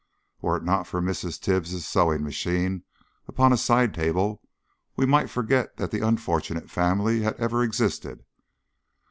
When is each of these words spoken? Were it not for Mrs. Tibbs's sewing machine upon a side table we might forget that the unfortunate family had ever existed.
Were 0.41 0.57
it 0.57 0.63
not 0.63 0.87
for 0.87 0.99
Mrs. 0.99 1.39
Tibbs's 1.39 1.85
sewing 1.85 2.23
machine 2.23 2.81
upon 3.27 3.53
a 3.53 3.55
side 3.57 3.93
table 3.93 4.41
we 4.95 5.05
might 5.05 5.29
forget 5.29 5.77
that 5.77 5.91
the 5.91 6.01
unfortunate 6.03 6.71
family 6.71 7.21
had 7.21 7.35
ever 7.35 7.61
existed. 7.61 8.25